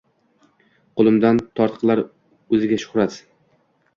[1.01, 2.01] Qulimdan tortqilar
[2.57, 3.21] uziga shuhrat